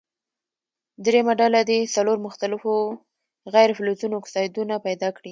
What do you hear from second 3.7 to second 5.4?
فلزونو اکسایدونه پیداکړي.